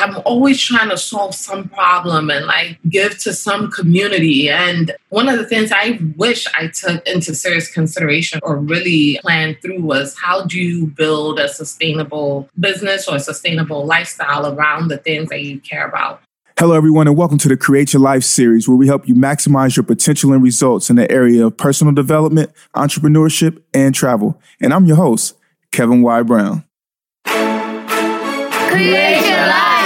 [0.00, 4.48] I'm always trying to solve some problem and like give to some community.
[4.48, 9.60] And one of the things I wish I took into serious consideration or really planned
[9.60, 14.98] through was how do you build a sustainable business or a sustainable lifestyle around the
[14.98, 16.22] things that you care about?
[16.56, 19.76] Hello, everyone, and welcome to the Create Your Life series, where we help you maximize
[19.76, 24.40] your potential and results in the area of personal development, entrepreneurship, and travel.
[24.60, 25.36] And I'm your host,
[25.70, 26.22] Kevin Y.
[26.22, 26.64] Brown.
[28.70, 29.77] Create your life.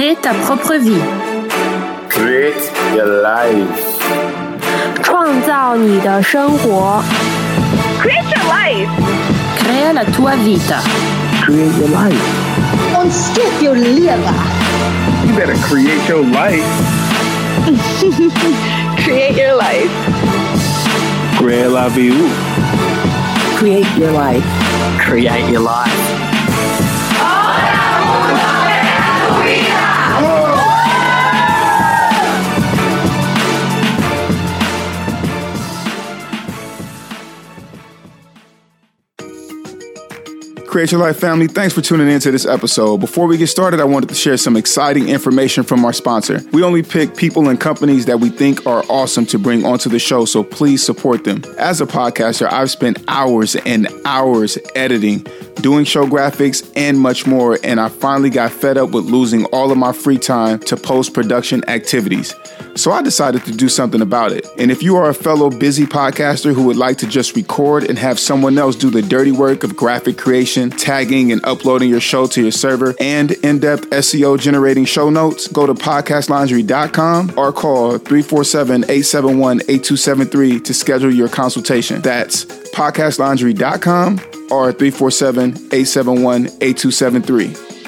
[0.00, 1.02] Crée ta propre vie.
[2.08, 3.66] Create your life.
[5.02, 7.02] 创造你的生活。
[8.00, 8.88] Create your life.
[9.58, 10.80] Crea la tua vita.
[11.44, 12.26] Create your life.
[12.96, 14.16] Ontsteek jou lewe.
[15.26, 16.64] You better create your life.
[19.04, 19.90] Create your life.
[21.38, 22.12] Create la vie.
[23.58, 24.44] Create your life.
[24.98, 26.26] Create your life.
[27.18, 28.59] Create Your Life
[41.13, 42.99] Family, thanks for tuning into this episode.
[43.01, 46.39] Before we get started, I wanted to share some exciting information from our sponsor.
[46.53, 49.99] We only pick people and companies that we think are awesome to bring onto the
[49.99, 51.43] show, so please support them.
[51.59, 57.57] As a podcaster, I've spent hours and hours editing, doing show graphics, and much more,
[57.63, 61.13] and I finally got fed up with losing all of my free time to post
[61.13, 62.33] production activities.
[62.75, 64.47] So I decided to do something about it.
[64.57, 67.97] And if you are a fellow busy podcaster who would like to just record and
[67.97, 72.27] have someone else do the dirty work of graphic creation, tagging and uploading your show
[72.27, 77.97] to your server, and in depth SEO generating show notes, go to podcastlaundry.com or call
[77.97, 82.01] 347 871 8273 to schedule your consultation.
[82.01, 84.19] That's podcastlaundry.com
[84.51, 87.80] or 347 871 8273.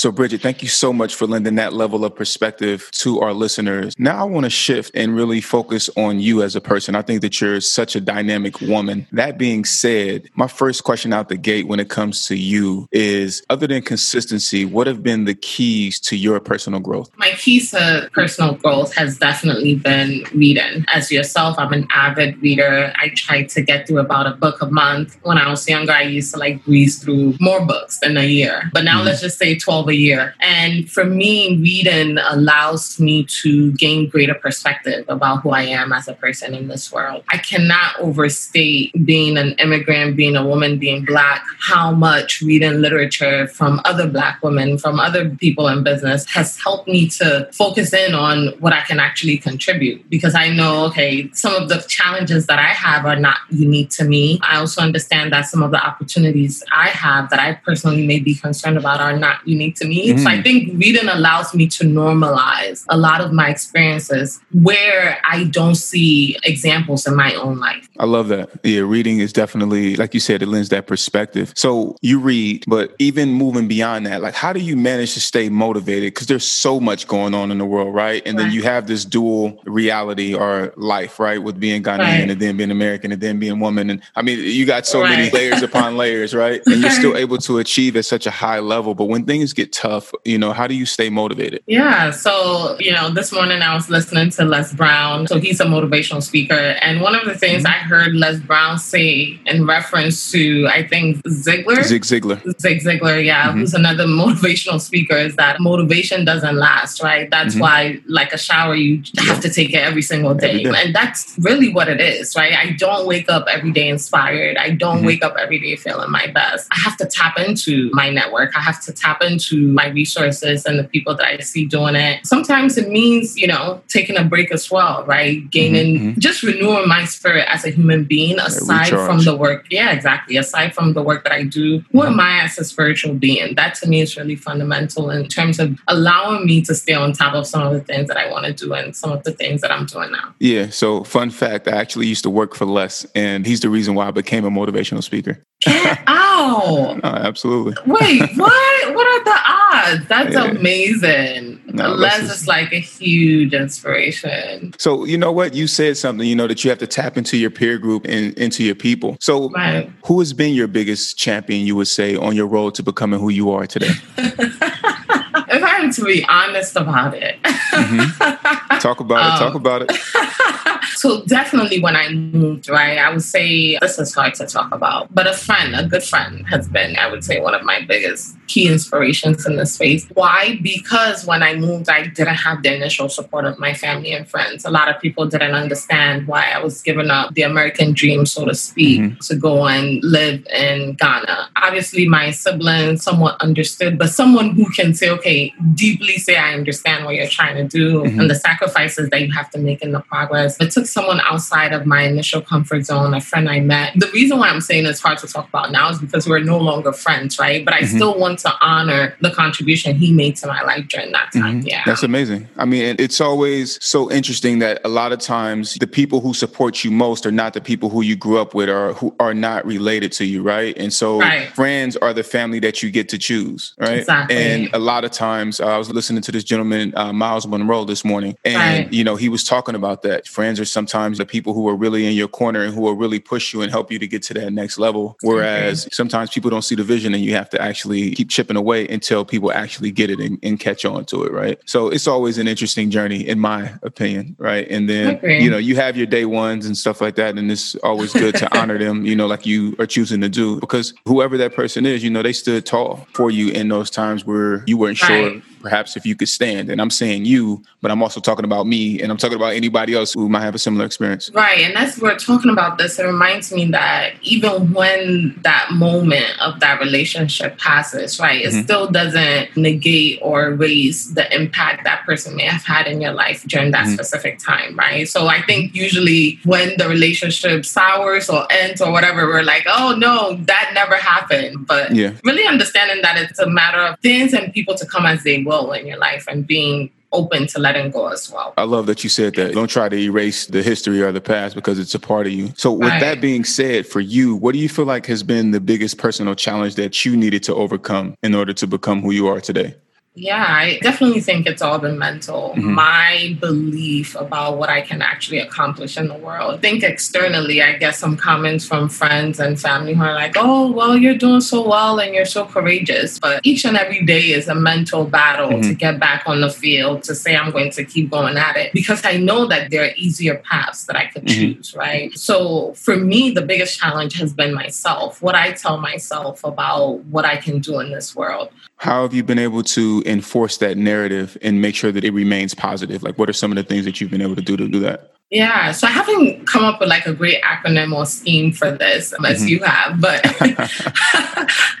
[0.00, 3.92] So, Bridget, thank you so much for lending that level of perspective to our listeners.
[3.98, 6.94] Now, I want to shift and really focus on you as a person.
[6.94, 9.06] I think that you're such a dynamic woman.
[9.12, 13.42] That being said, my first question out the gate when it comes to you is
[13.50, 17.10] other than consistency, what have been the keys to your personal growth?
[17.18, 20.86] My keys to personal growth has definitely been reading.
[20.88, 22.90] As yourself, I'm an avid reader.
[22.96, 25.18] I try to get through about a book a month.
[25.24, 28.70] When I was younger, I used to like breeze through more books in a year.
[28.72, 29.08] But now mm-hmm.
[29.08, 30.34] let's just say 12 year.
[30.40, 36.08] And for me, reading allows me to gain greater perspective about who I am as
[36.08, 37.24] a person in this world.
[37.28, 43.46] I cannot overstate being an immigrant, being a woman, being Black, how much reading literature
[43.48, 48.14] from other Black women, from other people in business has helped me to focus in
[48.14, 52.58] on what I can actually contribute because I know, okay, some of the challenges that
[52.58, 54.40] I have are not unique to me.
[54.42, 58.34] I also understand that some of the opportunities I have that I personally may be
[58.34, 60.12] concerned about are not unique to me.
[60.12, 60.22] Mm.
[60.22, 65.44] So I think reading allows me to normalize a lot of my experiences where I
[65.44, 67.88] don't see examples in my own life.
[67.98, 68.50] I love that.
[68.64, 71.52] Yeah, reading is definitely, like you said, it lends that perspective.
[71.54, 75.48] So you read, but even moving beyond that, like how do you manage to stay
[75.48, 76.14] motivated?
[76.14, 78.22] Because there's so much going on in the world, right?
[78.24, 78.44] And right.
[78.44, 81.42] then you have this dual reality or life, right?
[81.42, 82.30] With being Ghanaian right.
[82.30, 83.90] and then being American and then being woman.
[83.90, 85.10] And I mean, you got so right.
[85.10, 86.62] many layers upon layers, right?
[86.66, 88.94] And you're still able to achieve at such a high level.
[88.94, 91.62] But when things get tough, you know, how do you stay motivated?
[91.66, 92.10] Yeah.
[92.10, 95.26] So, you know, this morning I was listening to Les Brown.
[95.26, 96.54] So he's a motivational speaker.
[96.54, 97.72] And one of the things mm-hmm.
[97.72, 101.82] I heard Les Brown say in reference to, I think, Ziglar.
[101.84, 102.60] Zig Ziglar.
[102.60, 103.60] Zig Ziglar, yeah, mm-hmm.
[103.60, 107.30] who's another motivational speaker, is that motivation doesn't last, right?
[107.30, 107.62] That's mm-hmm.
[107.62, 110.50] why, like a shower, you have to take it every single day.
[110.50, 110.82] Every day.
[110.84, 112.54] And that's really what it is, right?
[112.54, 114.56] I don't wake up every day inspired.
[114.56, 115.06] I don't mm-hmm.
[115.06, 116.68] wake up every day feeling my best.
[116.70, 118.56] I have to tap into my network.
[118.56, 122.26] I have to tap into my resources and the people that I see doing it.
[122.26, 125.48] Sometimes it means, you know, taking a break as well, right?
[125.50, 126.20] Gaining, mm-hmm.
[126.20, 129.66] just renewing my spirit as a human being aside yeah, from the work.
[129.70, 130.36] Yeah, exactly.
[130.36, 133.54] Aside from the work that I do, who am I as a spiritual being?
[133.54, 137.34] That to me is really fundamental in terms of allowing me to stay on top
[137.34, 139.60] of some of the things that I want to do and some of the things
[139.60, 140.34] that I'm doing now.
[140.38, 140.70] Yeah.
[140.70, 144.08] So, fun fact I actually used to work for Les, and he's the reason why
[144.08, 145.42] I became a motivational speaker.
[145.60, 146.96] Get out.
[146.96, 147.74] no, absolutely.
[147.86, 148.94] Wait, what?
[148.94, 150.08] what are the odds?
[150.08, 150.44] That's yeah.
[150.44, 151.60] amazing.
[151.66, 154.74] No, Les is like a huge inspiration.
[154.78, 155.54] So, you know what?
[155.54, 158.32] You said something, you know, that you have to tap into your peer group and
[158.38, 159.16] into your people.
[159.20, 159.90] So, right.
[160.06, 163.28] who has been your biggest champion, you would say, on your road to becoming who
[163.28, 163.90] you are today?
[164.18, 167.42] if I'm to be honest about it.
[167.42, 168.78] mm-hmm.
[168.78, 169.38] Talk about um, it.
[169.38, 170.79] Talk about it.
[171.00, 175.14] So definitely when I moved, right, I would say this is hard to talk about,
[175.14, 178.36] but a friend, a good friend has been, I would say, one of my biggest
[178.48, 180.06] key inspirations in this space.
[180.12, 180.58] Why?
[180.60, 184.66] Because when I moved, I didn't have the initial support of my family and friends.
[184.66, 188.44] A lot of people didn't understand why I was giving up the American dream, so
[188.44, 189.18] to speak, mm-hmm.
[189.20, 191.48] to go and live in Ghana.
[191.56, 197.06] Obviously, my siblings somewhat understood, but someone who can say, okay, deeply say, I understand
[197.06, 198.20] what you're trying to do mm-hmm.
[198.20, 200.60] and the sacrifices that you have to make in the progress.
[200.60, 203.94] It took someone outside of my initial comfort zone, a friend I met.
[203.96, 206.58] The reason why I'm saying it's hard to talk about now is because we're no
[206.58, 207.64] longer friends, right?
[207.64, 207.96] But I mm-hmm.
[207.96, 211.60] still want to honor the contribution he made to my life during that time.
[211.60, 211.68] Mm-hmm.
[211.68, 211.82] Yeah.
[211.86, 212.48] That's amazing.
[212.56, 216.84] I mean, it's always so interesting that a lot of times the people who support
[216.84, 219.64] you most are not the people who you grew up with or who are not
[219.64, 220.76] related to you, right?
[220.76, 221.48] And so right.
[221.50, 223.98] friends are the family that you get to choose, right?
[223.98, 224.36] Exactly.
[224.36, 227.84] And a lot of times uh, I was listening to this gentleman, uh, Myles Munroe,
[227.84, 228.92] this morning, and, right.
[228.92, 230.26] you know, he was talking about that.
[230.26, 233.20] Friends are sometimes the people who are really in your corner and who will really
[233.20, 235.18] push you and help you to get to that next level.
[235.20, 235.90] Whereas okay.
[235.92, 239.26] sometimes people don't see the vision and you have to actually keep chipping away until
[239.26, 241.58] people actually get it and, and, catch on to it, right?
[241.66, 244.66] So it's always an interesting journey, in my opinion, right?
[244.70, 247.36] And then, you know, you have your day ones and stuff like that.
[247.36, 250.60] And it's always good to honor them, you know, like you are choosing to do
[250.60, 254.24] because whoever that person is, you know, they stood tall for you in those times
[254.24, 255.32] where you weren't right.
[255.32, 256.70] sure perhaps if you could stand.
[256.70, 259.94] And I'm saying you, but I'm also talking about me and I'm talking about anybody
[259.94, 261.30] else who might have a similar experience.
[261.30, 261.60] Right.
[261.60, 266.60] And as we're talking about this, it reminds me that even when that moment of
[266.60, 268.62] that relationship passes, right, it mm-hmm.
[268.62, 273.44] still doesn't negate or erase the impact that person may have had in your life
[273.44, 273.94] during that mm-hmm.
[273.94, 275.08] specific time, right?
[275.08, 279.94] So I think usually when the relationship sours or ends or whatever, we're like, oh
[279.96, 281.66] no, that never happened.
[281.66, 282.12] But yeah.
[282.24, 285.49] really understanding that it's a matter of things and people to come as they will
[285.72, 288.54] in your life and being open to letting go as well.
[288.56, 289.52] I love that you said that.
[289.52, 292.52] Don't try to erase the history or the past because it's a part of you.
[292.56, 293.00] So, with right.
[293.00, 296.34] that being said, for you, what do you feel like has been the biggest personal
[296.34, 299.74] challenge that you needed to overcome in order to become who you are today?
[300.16, 302.50] Yeah, I definitely think it's all the mental.
[302.50, 302.72] Mm-hmm.
[302.72, 306.54] My belief about what I can actually accomplish in the world.
[306.54, 310.72] I think externally, I get some comments from friends and family who are like, oh,
[310.72, 313.20] well, you're doing so well and you're so courageous.
[313.20, 315.68] But each and every day is a mental battle mm-hmm.
[315.68, 318.72] to get back on the field, to say I'm going to keep going at it
[318.72, 321.54] because I know that there are easier paths that I could mm-hmm.
[321.54, 322.12] choose, right?
[322.18, 327.24] So for me, the biggest challenge has been myself, what I tell myself about what
[327.24, 328.50] I can do in this world.
[328.80, 332.54] How have you been able to enforce that narrative and make sure that it remains
[332.54, 333.02] positive?
[333.02, 334.80] Like, what are some of the things that you've been able to do to do
[334.80, 335.12] that?
[335.28, 339.12] Yeah, so I haven't come up with like a great acronym or scheme for this,
[339.12, 339.48] unless mm-hmm.
[339.48, 340.00] you have.
[340.00, 340.22] But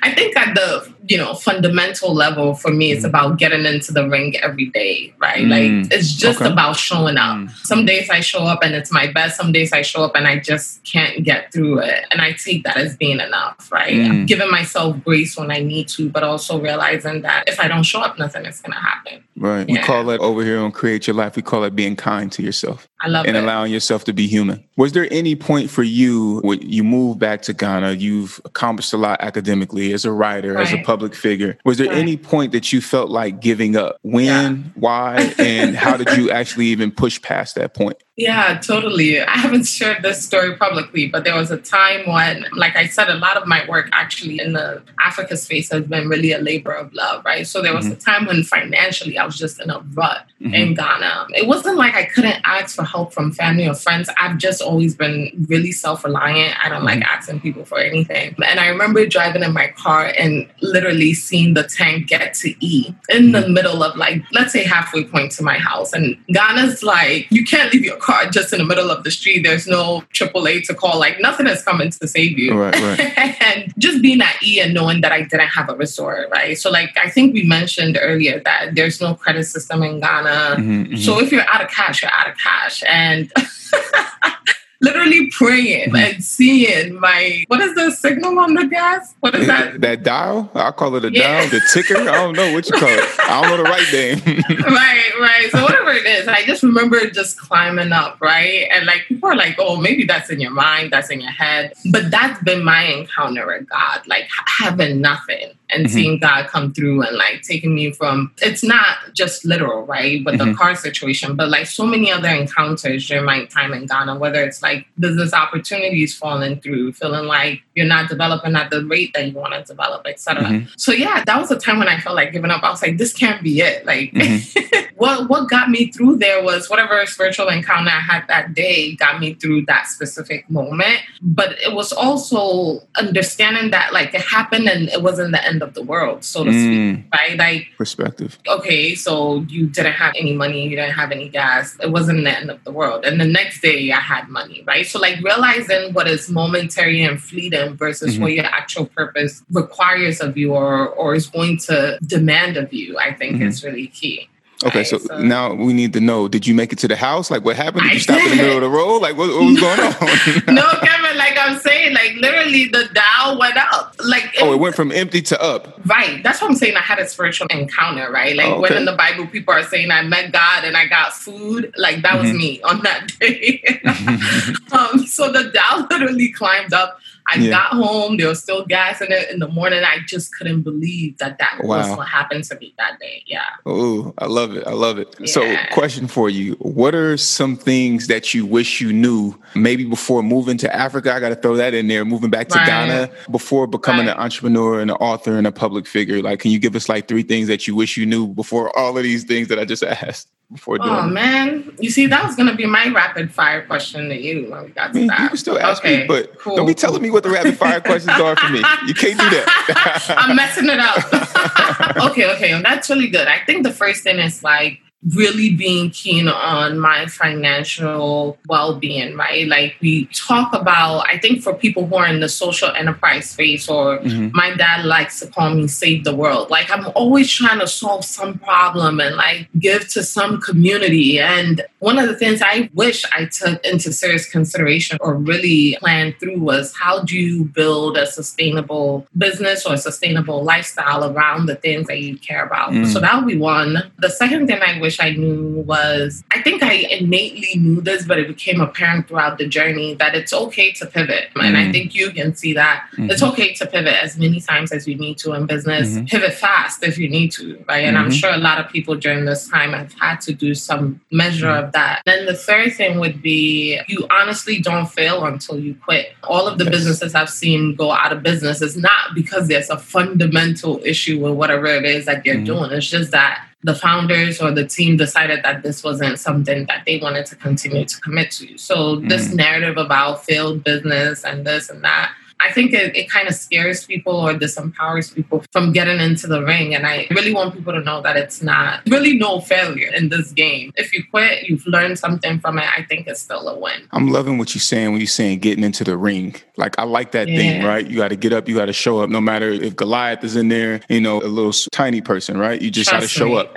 [0.02, 3.08] I think at the you know fundamental level for me, it's mm-hmm.
[3.08, 5.44] about getting into the ring every day, right?
[5.44, 5.82] Mm.
[5.82, 6.50] Like it's just okay.
[6.50, 7.36] about showing up.
[7.36, 7.50] Mm.
[7.66, 9.36] Some days I show up and it's my best.
[9.36, 12.62] Some days I show up and I just can't get through it, and I take
[12.62, 13.92] that as being enough, right?
[13.92, 14.26] Mm.
[14.28, 18.00] Giving myself grace when I need to, but also realizing that if I don't show
[18.00, 19.24] up, nothing is going to happen.
[19.40, 19.66] Right.
[19.66, 19.80] Yeah.
[19.80, 21.34] We call it over here on Create Your Life.
[21.34, 22.86] We call it being kind to yourself.
[23.00, 23.42] I love and it.
[23.42, 24.62] allowing yourself to be human.
[24.76, 27.92] Was there any point for you when you moved back to Ghana?
[27.92, 30.66] You've accomplished a lot academically as a writer, right.
[30.66, 31.58] as a public figure.
[31.64, 31.98] Was there right.
[31.98, 33.96] any point that you felt like giving up?
[34.02, 34.56] When, yeah.
[34.74, 37.96] why, and how did you actually even push past that point?
[38.20, 39.18] Yeah, totally.
[39.18, 43.08] I haven't shared this story publicly, but there was a time when, like I said,
[43.08, 46.72] a lot of my work actually in the Africa space has been really a labor
[46.72, 47.46] of love, right?
[47.46, 47.94] So there was mm-hmm.
[47.94, 50.52] a time when financially I was just in a rut mm-hmm.
[50.52, 51.28] in Ghana.
[51.30, 54.10] It wasn't like I couldn't ask for help from family or friends.
[54.18, 56.62] I've just always been really self reliant.
[56.62, 57.14] I don't like mm-hmm.
[57.14, 58.36] asking people for anything.
[58.46, 62.94] And I remember driving in my car and literally seeing the tank get to E
[63.08, 63.52] in the mm-hmm.
[63.54, 65.92] middle of like, let's say halfway point to my house.
[65.92, 69.10] And Ghana's like, you can't leave your car car just in the middle of the
[69.10, 69.42] street.
[69.42, 70.98] There's no AAA to call.
[70.98, 72.54] Like nothing is coming to save you.
[72.54, 73.18] Right, right.
[73.42, 76.58] and just being at E and knowing that I didn't have a resort, right?
[76.58, 80.56] So like I think we mentioned earlier that there's no credit system in Ghana.
[80.58, 80.96] Mm-hmm, mm-hmm.
[80.96, 82.82] So if you're out of cash, you're out of cash.
[82.86, 83.32] And
[84.80, 85.96] literally praying mm-hmm.
[85.96, 89.14] and seeing my what is the signal on the gas?
[89.20, 89.80] What is that?
[89.80, 90.50] That dial?
[90.54, 91.40] I call it a yeah.
[91.40, 91.96] dial, the ticker.
[91.96, 93.20] I don't know what you call it.
[93.20, 94.18] I don't know the right name.
[94.64, 95.48] right, right.
[95.50, 98.68] So whatever it is, I just remember just climbing up, right?
[98.72, 101.72] And like people are like, oh, maybe that's in your mind, that's in your head.
[101.90, 105.90] But that's been my encounter with God, like having nothing and Mhm.
[105.90, 110.22] seeing God come through and like taking me from it's not just literal, right?
[110.24, 110.44] But Mhm.
[110.46, 114.42] the car situation, but like so many other encounters during my time in Ghana, whether
[114.42, 119.26] it's like business opportunities falling through, feeling like you're not developing at the rate that
[119.26, 120.44] you want to develop, etc.
[120.44, 120.68] Mhm.
[120.76, 122.62] So yeah, that was a time when I felt like giving up.
[122.62, 123.86] I was like, this can't be it.
[123.86, 124.88] Like Mhm.
[124.96, 129.20] what what got me through there was whatever spiritual encounter I had that day got
[129.20, 131.00] me through that specific moment.
[131.22, 135.74] But it was also understanding that like it happened and it wasn't the end of
[135.74, 136.70] the world, so to speak.
[136.70, 137.36] Mm, Right?
[137.36, 138.38] Like, perspective.
[138.48, 141.76] okay, so you didn't have any money, you didn't have any gas.
[141.82, 143.04] It wasn't the end of the world.
[143.04, 144.86] And the next day I had money, right?
[144.86, 148.20] So like realizing what is momentary and fleeting versus Mhm.
[148.22, 152.98] what your actual purpose requires of you or or is going to demand of you,
[152.98, 153.48] I think Mhm.
[153.48, 154.28] is really key.
[154.62, 156.96] Okay, Right, so, so- now we need to know: Did you make it to the
[156.96, 157.30] house?
[157.30, 157.84] Like, what happened?
[157.84, 158.98] Did I you stop in the middle of the road?
[158.98, 159.90] Like, what, what was going on?
[160.54, 163.94] no, Kevin, like I'm saying, like literally the dial went up.
[164.04, 165.80] Like oh, it went from empty to up.
[165.86, 166.22] Right.
[166.22, 166.76] That's what I'm saying.
[166.76, 168.36] I had a spiritual encounter, right?
[168.36, 171.14] Like Oh, when in the Bible people are saying I met God and I got
[171.14, 172.36] food, like that was Mhm.
[172.36, 173.62] me on that day.
[174.72, 177.00] um, so the dial literally climbed up.
[177.32, 177.50] I Yeah.
[177.50, 178.16] got home.
[178.16, 179.82] There was still gas in it in the morning.
[179.84, 183.22] I just couldn't believe that that was what happened to me that day.
[183.26, 183.42] Yeah.
[183.66, 184.66] Oh, I love it.
[184.66, 185.16] I love it.
[185.28, 190.22] So, question for you What are some things that you wish you knew maybe before
[190.22, 191.12] moving to Africa?
[191.14, 192.66] I got to throw that in there, moving back to Right.
[192.66, 194.16] Ghana, before becoming Right.
[194.16, 196.20] an entrepreneur and an author and a public figure?
[196.22, 198.96] Like, can you give us like three things that you wish you knew before all
[198.96, 200.28] of these things that I just asked?
[200.52, 204.20] Before doing Oh man, you see, that was gonna be my rapid fire question to
[204.20, 205.20] you when we got I to mean, that.
[205.20, 207.56] you can still ask okay, me, but cool, don't be telling me what the rapid
[207.56, 208.58] fire questions are for me.
[208.86, 210.06] You can't do that.
[210.18, 212.10] I'm messing it up.
[212.10, 213.28] okay, okay, that's really good.
[213.28, 219.48] I think the first thing is like really being keen on my financial well-being, right?
[219.48, 223.68] Like we talk about, I think for people who are in the social enterprise space,
[223.68, 224.32] or Mhm.
[224.34, 226.50] my dad likes to call me save the world.
[226.50, 231.18] Like I'm always trying to solve some problem and like give to some community.
[231.18, 236.16] And one of the things I wish I took into serious consideration or really planned
[236.20, 241.54] through was how do you build a sustainable business or a sustainable lifestyle around the
[241.56, 242.72] things that you care about?
[242.72, 242.86] Mm.
[242.92, 243.90] So that would be one.
[243.98, 248.18] The second thing I wish I knew was I think I innately knew this, but
[248.18, 251.28] it became apparent throughout the journey that it's okay to pivot.
[251.36, 251.72] And I Mm.
[251.72, 255.18] think you can see that it's okay to pivot as many times as you need
[255.18, 255.88] to in business.
[255.90, 256.08] Mhm.
[256.08, 257.84] Pivot fast if you need to, right?
[257.84, 258.18] And I'm Mhm.
[258.20, 261.72] sure a lot of people during this time have had to do some measure of
[261.72, 262.02] that.
[262.06, 266.14] Then the third thing would be you honestly don't fail until you quit.
[266.24, 266.72] All of the Yes.
[266.74, 271.32] businesses I've seen go out of business is not because there's a fundamental issue with
[271.34, 272.46] whatever it is that they're Mhm.
[272.46, 272.70] doing.
[272.72, 276.98] It's just that the founders or the team decided that this wasn't something that they
[276.98, 278.56] wanted to continue to commit to.
[278.56, 279.34] So this Mm.
[279.34, 282.12] narrative about failed business and this and that,
[282.42, 286.42] I think it, it kind of scares people or disempowers people from getting into the
[286.44, 286.74] ring.
[286.74, 290.32] And I really want people to know that it's not really no failure in this
[290.32, 290.72] game.
[290.76, 292.64] If you quit, you've learned something from it.
[292.76, 293.82] I think it's still a win.
[293.92, 296.34] I'm loving what you're saying when you're saying getting into the ring.
[296.56, 297.86] Like I like that thing, right?
[297.86, 300.36] You got to get up, you got to show up, no matter if Goliath is
[300.36, 302.60] in there, you know, a little tiny person, right?
[302.60, 303.54] You just got to show up.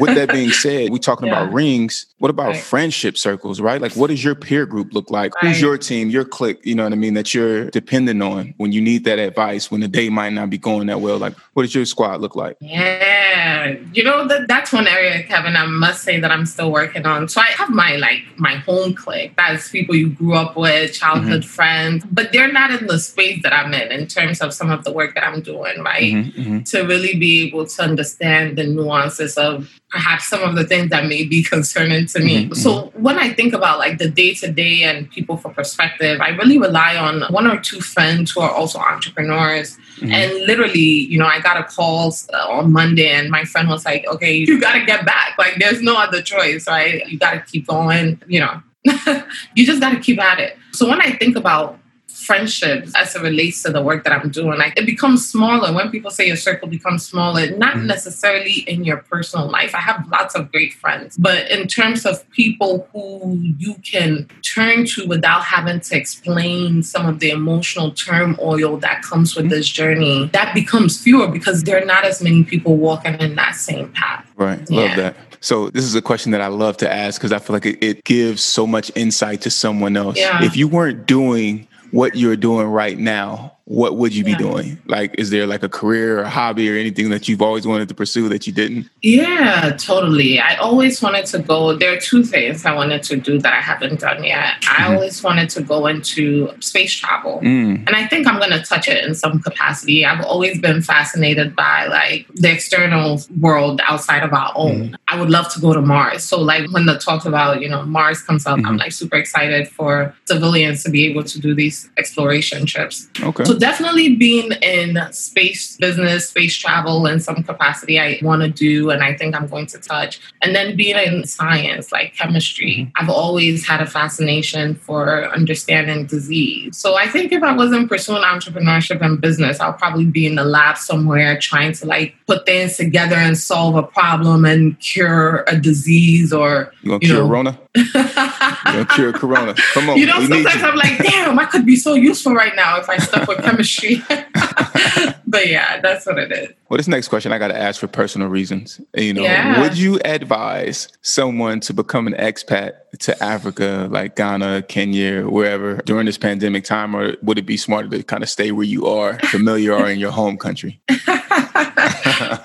[0.00, 2.06] With that being said, we're talking about rings.
[2.18, 2.56] What about Right.
[2.56, 3.80] friendship circles, right?
[3.80, 5.32] Like, what does your peer group look like?
[5.40, 6.58] Who's your team, your clique?
[6.64, 7.14] You know what I mean?
[7.14, 10.58] That you're dependent on when you need that advice when the day might not be
[10.58, 11.18] going that well.
[11.18, 12.56] Like, what does your squad look like?
[12.60, 15.56] Yeah, you know that that's one area, Kevin.
[15.56, 17.28] I must say that I'm still working on.
[17.28, 19.34] So I have my like my home clique.
[19.36, 23.52] That's people you grew up with, childhood friends, but they're not in the space that
[23.52, 25.82] I'm in in terms of some of the work that I'm doing.
[25.82, 26.70] Right, Mhm, mhm.
[26.70, 31.04] to really be able to understand the nuances of perhaps some of the things that
[31.06, 32.46] may be concerning to me.
[32.48, 36.18] Mhm, So when I think about like the day to day and people for perspective,
[36.20, 39.76] I really rely on one or two friends who are also entrepreneurs.
[40.00, 40.12] Mhm.
[40.12, 40.80] And literally,
[41.12, 44.34] you know, I got a call uh, on Monday and my friend was like, okay,
[44.34, 45.34] you got to get back.
[45.38, 47.06] Like, there's no other choice, right?
[47.08, 48.62] You got to keep going, you know,
[49.54, 50.56] you just got to keep at it.
[50.72, 51.78] So when I think about
[52.24, 55.72] friendships as it relates to the work that I'm doing, like it becomes smaller.
[55.72, 57.86] When people say your circle becomes smaller, not Mhm.
[57.86, 59.74] necessarily in your personal life.
[59.74, 64.84] I have lots of great friends, but in terms of people who you can turn
[64.86, 70.30] to without having to explain some of the emotional turmoil that comes with this journey,
[70.32, 74.24] that becomes fewer because there are not as many people walking in that same path.
[74.36, 74.68] Right.
[74.70, 75.16] Love that.
[75.40, 77.78] So this is a question that I love to ask because I feel like it,
[77.82, 80.16] it gives so much insight to someone else.
[80.16, 80.44] Yeah.
[80.44, 84.80] If you weren't doing what you're doing right now, what would you be doing?
[84.86, 87.88] Like, is there like a career or a hobby or anything that you've always wanted
[87.88, 88.90] to pursue that you didn't?
[89.02, 90.40] Yeah, totally.
[90.40, 91.76] I always wanted to go.
[91.76, 94.54] There are two things I wanted to do that I haven't done yet.
[94.62, 94.94] I mm-hmm.
[94.94, 97.40] always wanted to go into space travel.
[97.40, 97.86] Mm.
[97.86, 100.04] And I think I'm going to touch it in some capacity.
[100.04, 104.56] I've always been fascinated by like the external world outside of our mm.
[104.56, 104.98] own.
[105.06, 106.24] I would love to go to Mars.
[106.24, 108.76] So like when the talk about, you know, Mars comes up, I'm mm-hmm.
[108.76, 113.08] like super excited for civilians to be able to do these exploration trips.
[113.20, 113.44] Okay.
[113.44, 118.90] So definitely being in space business, space travel in some capacity, I want to do,
[118.90, 120.18] and I think I'm going to touch.
[120.42, 122.90] And then being in science, like chemistry, mm-hmm.
[122.96, 126.76] I've always had a fascination for understanding disease.
[126.76, 130.44] So I think if I wasn't pursuing entrepreneurship and business, I'll probably be in the
[130.44, 135.56] lab somewhere trying to like put things together and solve a problem and cure a
[135.56, 137.28] disease or You gonna you cure know.
[137.28, 137.58] Rona?
[138.74, 139.54] You cure Corona?
[139.74, 139.98] Come on.
[139.98, 140.62] you know, sometimes.
[140.62, 144.02] I'm like, damn, I could be so useful right now if I stuck with chemistry.
[145.26, 146.48] but yeah, that's what it is.
[146.68, 148.80] Well, this next question I got to ask for personal reasons.
[148.94, 149.60] You know, Yeah.
[149.60, 156.06] would you advise someone to become an expat to Africa, like Ghana, Kenya, wherever during
[156.06, 159.18] this pandemic time, or would it be smarter to kind of stay where you are,
[159.26, 160.80] familiar or in your home country?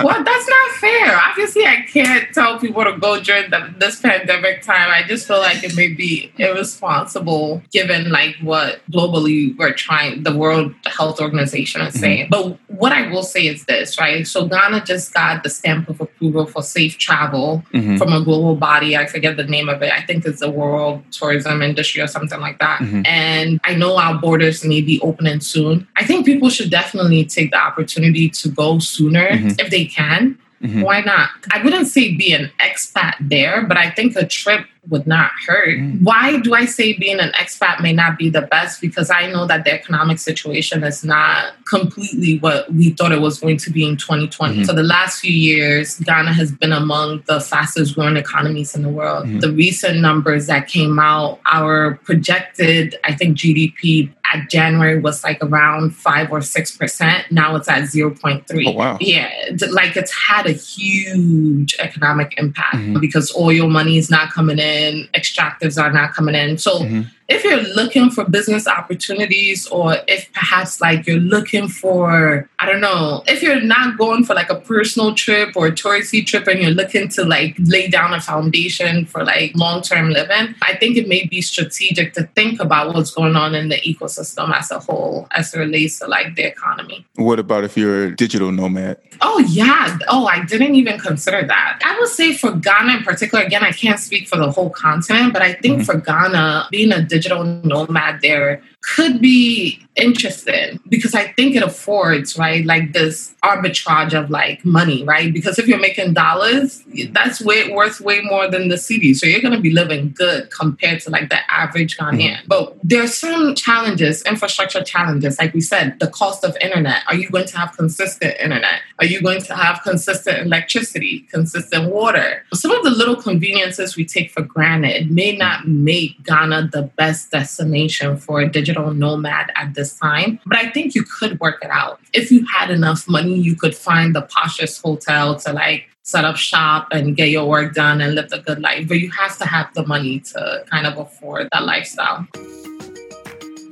[0.04, 1.20] well, that's not fair.
[1.30, 4.90] Obviously, I can't tell people to go during the, this pandemic time.
[4.90, 10.36] I just feel like it may be irresponsible given like what globally we're trying, the
[10.36, 12.28] World Health Organization is saying.
[12.30, 14.26] But what I will say is this, right?
[14.28, 17.98] So Ghana just got the stamp of approval for safe travel Mhm.
[17.98, 18.96] from a global body.
[18.96, 19.92] I forget the name of it.
[19.92, 22.80] I think it's the World Tourism Industry or something like that.
[22.80, 23.08] Mhm.
[23.08, 25.88] And I know our borders may be opening soon.
[25.98, 29.60] I think people should definitely take the opportunity to go sooner Mhm.
[29.68, 30.38] If they can.
[30.64, 30.82] Mhm.
[30.82, 31.30] Why not?
[31.52, 35.78] I wouldn't say be an expat there, but I think a trip would not hurt.
[35.78, 36.02] Mm.
[36.02, 38.80] Why do I say being an expat may not be the best?
[38.82, 43.40] Because I know that the economic situation is not completely what we thought it was
[43.40, 44.60] going to be in 2020.
[44.62, 44.66] Mhm.
[44.66, 48.90] So the last few years, Ghana has been among the fastest growing economies in the
[48.90, 49.28] world.
[49.28, 49.42] Mhm.
[49.42, 55.38] The recent numbers that came out, our projected, I think GDP at January was like
[55.44, 57.32] around five or six percent.
[57.32, 58.68] Now it's at zero point three.
[58.68, 58.98] Oh, wow.
[59.00, 59.30] Yeah,
[59.72, 63.00] like it's had a huge economic impact Mhm.
[63.00, 66.58] because oil money is not coming in, extractives are not coming in.
[66.58, 67.08] So Mhm.
[67.30, 72.82] If you're looking for business opportunities or if perhaps like you're looking for i don't
[72.82, 76.62] know if you're not going for like a personal trip or a touristy trip and
[76.62, 81.08] you're looking to like lay down a foundation for like long-term living i think it
[81.08, 85.28] may be strategic to think about what's going on in the ecosystem as a whole
[85.32, 88.98] as it relates to like the economy What about if you're a digital nomad?
[89.22, 89.98] Oh yeah.
[90.08, 91.80] Oh, I didn't even consider that.
[91.84, 95.34] I would say for Ghana in particular, again, I can't speak for the whole continent,
[95.34, 95.84] but I think mm-hmm.
[95.84, 102.38] for Ghana, being a digital nomad there could be interesting because I think it affords,
[102.38, 105.34] right, like this arbitrage of like money, right?
[105.34, 109.13] Because if you're making dollars, that's way worth way more than the city.
[109.13, 112.38] So you're gonna be living good compared to like the average Ghanaian.
[112.38, 112.48] Mm-hmm.
[112.48, 115.40] But there's some challenges, infrastructure challenges.
[115.40, 117.02] Like we said, the cost of internet.
[117.08, 118.82] Are you going to have consistent internet?
[119.00, 122.46] Are you going to have consistent electricity, consistent water?
[122.54, 127.32] Some of the little conveniences we take for granted may not make Ghana the best
[127.32, 130.40] destination for a digital nomad at this time.
[130.46, 132.00] But I think you could work it out.
[132.13, 136.38] If you had enough money, you could find the poshest hotel to like set up
[136.38, 138.88] shop and get your work done and live the good life.
[138.88, 142.28] But you have to have the money to kind of afford that lifestyle.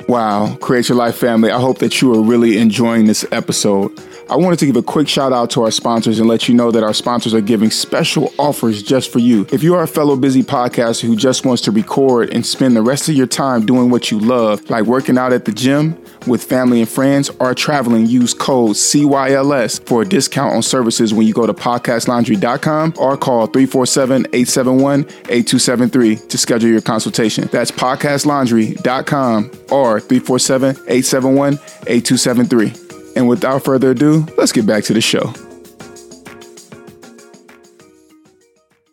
[0.08, 1.50] Wow, Create Your Life family.
[1.50, 3.92] I hope that you are really enjoying this episode.
[4.28, 6.72] I wanted to give a quick shout out to our sponsors and let you know
[6.72, 9.46] that our sponsors are giving special offers just for you.
[9.52, 12.82] If you are a fellow busy podcaster who just wants to record and spend the
[12.82, 16.44] rest of your time doing what you love, like working out at the gym with
[16.44, 21.34] family and friends or traveling, use code CYLS for a discount on services when you
[21.34, 27.48] go to podcastlaundry.com or call 347 871 8273 to schedule your consultation.
[27.52, 31.54] That's podcastlaundry.com or 347 871
[31.86, 32.85] 8273.
[33.16, 35.34] And without further ado, let's get back to the show.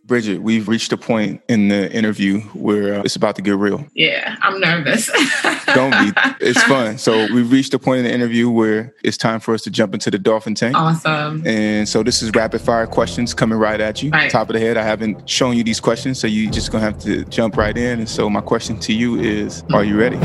[0.04, 3.86] Bridget, we've reached a point in the interview where uh, it's about to get real.
[3.94, 5.06] Yeah, I'm nervous.
[5.74, 6.12] Don't be.
[6.40, 6.98] It's fun.
[6.98, 9.94] So we've reached a point in the interview where it's time for us to jump
[9.94, 10.76] into the dolphin tank.
[10.76, 11.46] Awesome.
[11.46, 14.30] And so this is rapid fire questions coming right at you, Right.
[14.30, 14.76] top of the head.
[14.76, 18.00] I haven't shown you these questions, so you just gonna have to jump right in.
[18.00, 20.18] And so my question to you is, are you ready?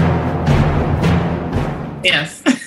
[2.03, 2.43] Yes.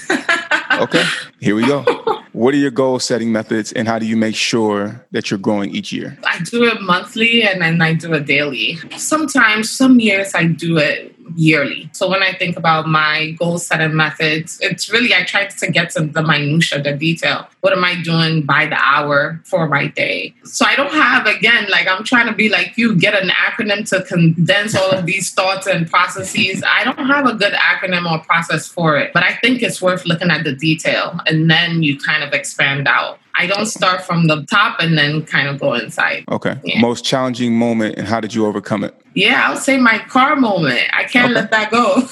[0.81, 1.05] Okay,
[1.41, 1.85] here we go.
[2.33, 5.75] What are your goal setting methods, and how do you make sure that you're growing
[5.75, 6.17] each year?
[6.25, 8.77] I do it monthly and then I do it daily.
[8.97, 11.89] Sometimes, some years I do it yearly.
[11.93, 15.91] So when I think about my goal setting methods, it's really, I try to get
[15.91, 17.49] to the minutia, the detail.
[17.61, 20.35] What am I doing by the hour for my day?
[20.45, 23.89] So I don't have, again, like I'm trying to be like you, get an acronym
[23.91, 26.63] to condense all of these thoughts and processes.
[26.67, 30.07] I don't have a good acronym or process for it, but I think it's worth
[30.07, 33.19] looking at the detail and then you kind of expand out.
[33.35, 36.25] I don't start from the top and then kind of go inside.
[36.31, 36.59] Okay.
[36.65, 36.81] Yeah.
[36.81, 39.00] Most challenging moment and how did you overcome it?
[39.15, 40.89] Yeah, I'll say my car moment.
[40.93, 41.35] I can't okay.
[41.35, 42.09] let that go.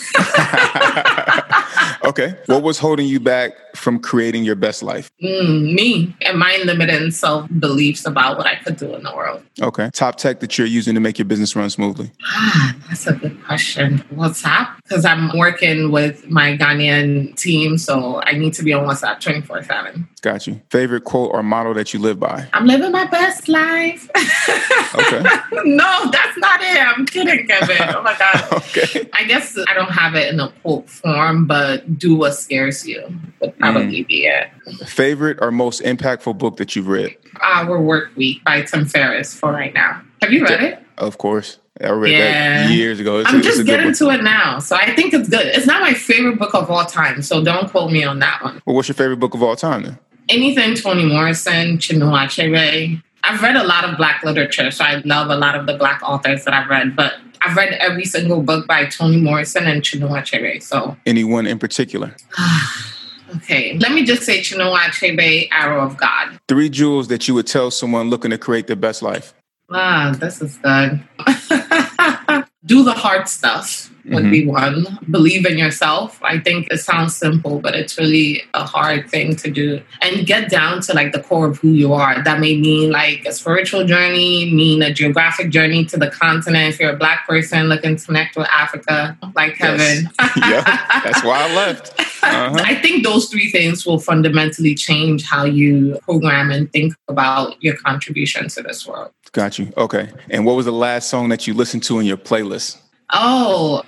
[2.09, 2.35] okay.
[2.47, 5.11] What was holding you back from creating your best life?
[5.23, 9.43] Mm, me and my limited self beliefs about what I could do in the world.
[9.61, 9.91] Okay.
[9.93, 12.11] Top tech that you're using to make your business run smoothly?
[12.25, 13.99] Ah, that's a good question.
[14.15, 19.21] WhatsApp, because I'm working with my Ghanaian team, so I need to be on WhatsApp
[19.21, 20.09] 24 7.
[20.23, 20.61] Got you.
[20.71, 22.49] Favorite quote or motto that you live by?
[22.53, 24.11] I'm living my best life.
[24.95, 25.23] okay.
[25.65, 26.88] no, that's not it.
[26.97, 27.95] I'm kidding, Kevin.
[27.95, 28.53] Oh my God.
[28.53, 29.09] okay.
[29.13, 33.03] I guess I don't have it in a quote form, but do what scares you
[33.41, 34.09] would probably mm.
[34.09, 34.49] be it.
[34.87, 37.17] Favorite or most impactful book that you've read?
[37.43, 40.03] Hour Work Week by Tim Ferriss for right now.
[40.23, 40.83] Have you read it?
[40.99, 41.59] Of course.
[41.81, 42.67] I read yeah.
[42.67, 43.19] that years ago.
[43.21, 44.59] It's I'm a, just getting to it now.
[44.59, 45.47] So I think it's good.
[45.47, 47.23] It's not my favorite book of all time.
[47.23, 48.61] So don't quote me on that one.
[48.67, 49.99] Well, what's your favorite book of all time then?
[50.29, 53.01] Anything Toni Morrison, Chinua Achebe.
[53.25, 56.03] I've read a lot of Black literature, so I love a lot of the Black
[56.03, 56.97] authors that I've read.
[56.97, 60.63] But I've read every single book by Toni Morrison and Chinua Achebe.
[60.63, 62.17] So anyone in particular?
[63.37, 66.39] okay, let me just say Chinua Achebe, Arrow of God.
[66.49, 69.35] Three jewels that you would tell someone looking to create their best life.
[69.71, 71.03] Ah, this is good.
[72.65, 74.31] Do the hard stuff would mm-hmm.
[74.31, 74.99] be one.
[75.11, 76.21] Believe in yourself.
[76.23, 79.83] I think it sounds simple, but it's really a hard thing to do.
[80.01, 82.23] And get down to like the core of who you are.
[82.23, 86.75] That may mean like a spiritual journey, mean a geographic journey to the continent.
[86.75, 90.11] If you're a black person looking to connect with Africa, like Kevin.
[90.19, 90.37] Yes.
[90.37, 91.99] yeah, that's why I left.
[92.01, 92.57] Uh-huh.
[92.65, 97.77] I think those three things will fundamentally change how you program and think about your
[97.77, 99.13] contribution to this world.
[99.33, 99.73] Got you.
[99.77, 100.11] Okay.
[100.31, 102.79] And what was the last song that you listened to in your playlist?
[103.11, 103.83] Oh.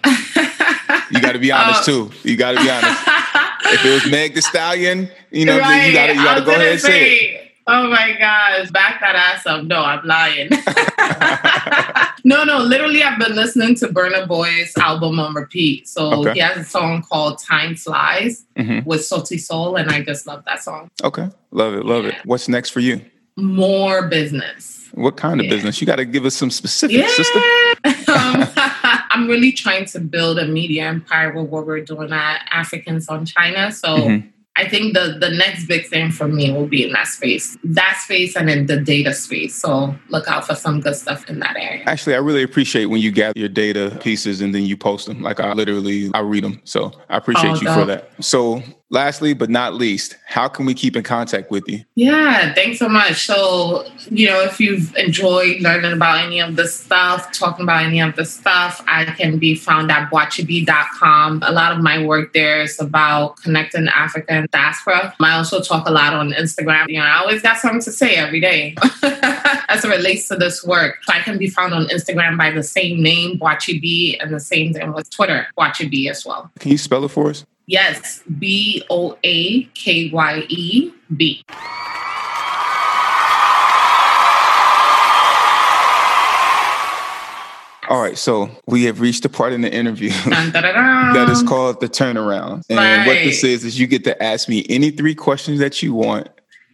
[1.10, 2.08] you got to be honest oh.
[2.08, 2.28] too.
[2.28, 3.02] You got to be honest.
[3.72, 5.86] if it was Meg the Stallion, you know, right.
[5.86, 7.46] you got to you got to go ahead and say it.
[7.66, 9.64] Oh my gosh, back that ass up.
[9.64, 10.48] No, I'm lying.
[12.24, 15.86] no, no, literally, I've been listening to Burna Boy's album on repeat.
[15.86, 16.32] So okay.
[16.32, 18.88] he has a song called Time Flies mm-hmm.
[18.88, 20.90] with Sauti Sol, and I just love that song.
[21.04, 22.10] Okay, love it, love yeah.
[22.10, 22.26] it.
[22.26, 23.02] What's next for you?
[23.36, 24.88] More business.
[24.94, 25.52] What kind of yeah.
[25.52, 25.80] business?
[25.80, 27.24] You got to give us some specifics, yeah.
[27.24, 28.10] sister.
[28.10, 28.48] um,
[29.20, 33.26] I'm really trying to build a media empire with what we're doing at Africans on
[33.26, 33.70] China.
[33.70, 34.28] So mm-hmm.
[34.56, 38.00] I think the the next big thing for me will be in that space, that
[38.02, 39.54] space, and in the data space.
[39.54, 41.82] So look out for some good stuff in that area.
[41.86, 45.20] Actually, I really appreciate when you gather your data pieces and then you post them.
[45.20, 46.60] Like I literally, I read them.
[46.64, 48.10] So I appreciate oh, you for that.
[48.20, 51.82] So lastly but not least how can we keep in contact with you?
[51.94, 53.26] Yeah thanks so much.
[53.26, 58.00] So you know if you've enjoyed learning about any of this stuff talking about any
[58.00, 62.62] of this stuff i can be found at boakyeb.com a lot of my work there
[62.62, 65.14] is about connecting africa and diaspora.
[65.20, 66.88] I also talk a lot on instagram.
[66.88, 68.74] You know i always got something to say every day
[69.68, 70.98] as it relates to this work.
[71.04, 74.72] So i can be found on instagram by the same name boakyeb and the same
[74.72, 76.50] thing with twitter boachibi as well.
[76.58, 81.44] Can you spell it for us Yes, B O A K Y E B.
[87.88, 91.88] All right, so we have reached the part in the interview that is called the
[91.88, 92.64] turnaround.
[92.68, 93.06] And right.
[93.06, 96.28] what this is, is you get to ask me any three questions that you want.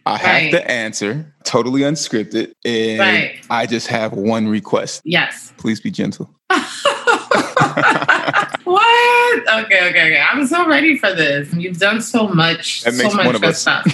[0.07, 0.19] I right.
[0.21, 3.45] have to answer, totally unscripted, and right.
[3.51, 5.03] I just have one request.
[5.05, 5.53] Yes.
[5.57, 6.33] Please be gentle.
[8.67, 9.63] what?
[9.65, 10.23] Okay, okay, okay.
[10.29, 11.53] I'm so ready for this.
[11.53, 13.61] You've done so much, that makes so much one of us.
[13.61, 13.85] stuff.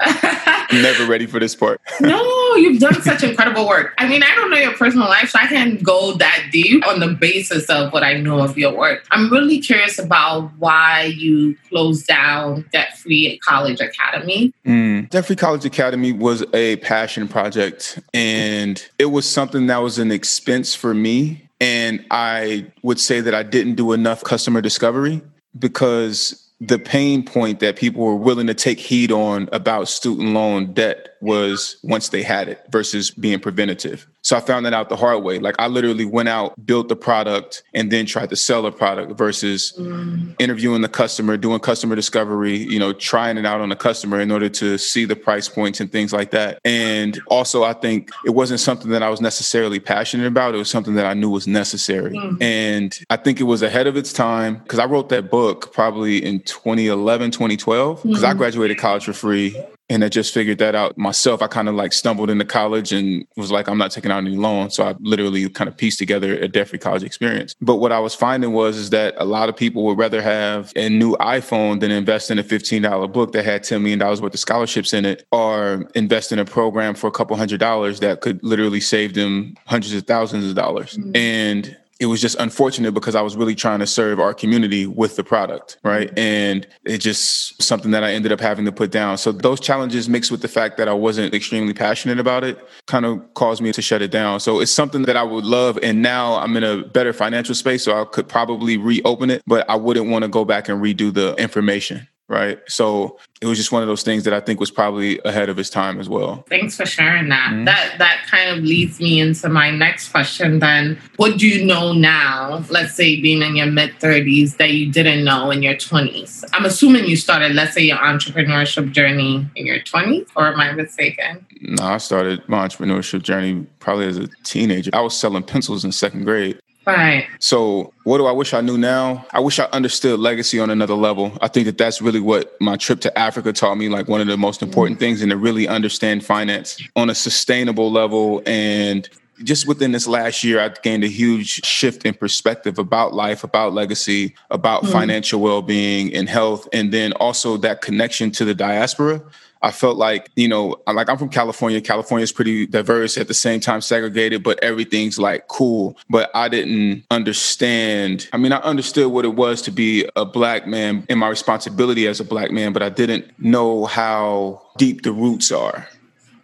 [0.72, 1.80] Never ready for this part.
[2.00, 3.94] no, you've done such incredible work.
[3.98, 7.00] I mean, I don't know your personal life, so I can't go that deep on
[7.00, 9.04] the basis of what I know of your work.
[9.10, 14.52] I'm really curious about why you closed down Debt Free College Academy.
[14.64, 15.10] Mm.
[15.10, 20.12] Debt Free College Academy was a passion project, and it was something that was an
[20.12, 25.20] expense for me and I would say that I didn't do enough customer discovery
[25.58, 30.72] because the pain point that people were willing to take heed on about student loan
[30.72, 34.06] debt was once they had it versus being preventative.
[34.22, 35.38] So I found that out the hard way.
[35.38, 39.16] Like I literally went out, built the product, and then tried to sell the product
[39.16, 40.34] versus mm.
[40.38, 44.30] interviewing the customer, doing customer discovery, you know, trying it out on the customer in
[44.30, 46.58] order to see the price points and things like that.
[46.64, 50.54] And also, I think it wasn't something that I was necessarily passionate about.
[50.54, 52.12] It was something that I knew was necessary.
[52.12, 52.42] Mm.
[52.42, 56.22] And I think it was ahead of its time because I wrote that book probably
[56.22, 58.24] in 2011, 2012, because mm.
[58.24, 59.56] I graduated college for free
[59.90, 61.42] and I just figured that out myself.
[61.42, 64.36] I kind of like stumbled into college and was like, I'm not taking out any
[64.36, 64.76] loans.
[64.76, 67.56] So I literally kind of pieced together a debt free college experience.
[67.60, 70.72] But what I was finding was is that a lot of people would rather have
[70.76, 74.38] a new iPhone than invest in a $15 book that had $10 million worth of
[74.38, 78.40] scholarships in it or invest in a program for a couple hundred dollars that could
[78.44, 80.96] literally save them hundreds of thousands of dollars.
[80.96, 81.16] Mm-hmm.
[81.16, 85.16] And it was just unfortunate because I was really trying to serve our community with
[85.16, 86.08] the product, right?
[86.08, 86.18] Mm-hmm.
[86.18, 89.18] And it just something that I ended up having to put down.
[89.18, 93.04] So those challenges mixed with the fact that I wasn't extremely passionate about it kind
[93.04, 94.40] of caused me to shut it down.
[94.40, 97.84] So it's something that I would love and now I'm in a better financial space
[97.84, 101.12] so I could probably reopen it, but I wouldn't want to go back and redo
[101.12, 102.60] the information right?
[102.68, 105.58] So it was just one of those things that I think was probably ahead of
[105.58, 106.44] its time as well.
[106.48, 107.50] Thanks for sharing that.
[107.50, 107.64] Mm-hmm.
[107.64, 110.96] That that kind of leads me into my next question then.
[111.16, 115.24] What do you know now, let's say being in your mid 30s that you didn't
[115.24, 116.44] know in your 20s?
[116.52, 120.72] I'm assuming you started, let's say your entrepreneurship journey in your 20s or am I
[120.72, 121.44] mistaken?
[121.60, 124.90] No, I started my entrepreneurship journey probably as a teenager.
[124.94, 126.60] I was selling pencils in second grade.
[126.90, 127.28] Right.
[127.38, 129.24] So, what do I wish I knew now?
[129.32, 131.36] I wish I understood legacy on another level.
[131.40, 134.26] I think that that's really what my trip to Africa taught me like one of
[134.26, 139.08] the most important mm things and to really understand finance on a sustainable level and
[139.42, 143.72] just within this last year, I gained a huge shift in perspective about life, about
[143.72, 148.54] legacy, about mm financial well being and health, and then also that connection to the
[148.54, 149.22] diaspora.
[149.62, 151.80] I felt like, you know, like I'm from California.
[151.80, 155.98] California is pretty diverse at the same time segregated, but everything's like cool.
[156.08, 158.28] But I didn't understand.
[158.32, 162.06] I mean, I understood what it was to be a black man and my responsibility
[162.06, 165.86] as a black man, but I didn't know how deep the roots are.